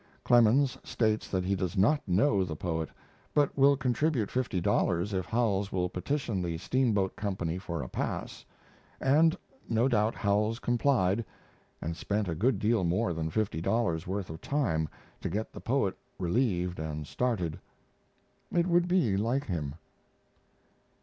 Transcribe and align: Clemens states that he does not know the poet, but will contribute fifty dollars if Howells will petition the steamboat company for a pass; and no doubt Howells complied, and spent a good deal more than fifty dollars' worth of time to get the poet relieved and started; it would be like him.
Clemens 0.23 0.79
states 0.83 1.27
that 1.29 1.43
he 1.45 1.53
does 1.55 1.77
not 1.77 2.01
know 2.07 2.43
the 2.43 2.55
poet, 2.55 2.89
but 3.35 3.55
will 3.55 3.77
contribute 3.77 4.31
fifty 4.31 4.59
dollars 4.59 5.13
if 5.13 5.27
Howells 5.27 5.71
will 5.71 5.89
petition 5.89 6.41
the 6.41 6.57
steamboat 6.57 7.15
company 7.15 7.59
for 7.59 7.83
a 7.83 7.87
pass; 7.87 8.43
and 8.99 9.37
no 9.69 9.87
doubt 9.87 10.15
Howells 10.15 10.57
complied, 10.57 11.23
and 11.83 11.95
spent 11.95 12.27
a 12.27 12.33
good 12.33 12.57
deal 12.57 12.83
more 12.83 13.13
than 13.13 13.29
fifty 13.29 13.61
dollars' 13.61 14.07
worth 14.07 14.31
of 14.31 14.41
time 14.41 14.89
to 15.19 15.29
get 15.29 15.53
the 15.53 15.61
poet 15.61 15.95
relieved 16.17 16.79
and 16.79 17.05
started; 17.05 17.59
it 18.51 18.65
would 18.65 18.87
be 18.87 19.15
like 19.15 19.45
him. 19.45 19.75